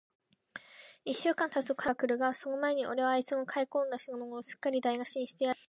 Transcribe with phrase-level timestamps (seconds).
[1.05, 5.59] 一週間たつとかんじょうの日が来るが、その前に、おれはあいつの買い込んだ品物を、すっかりだいなしにしてやるんだ。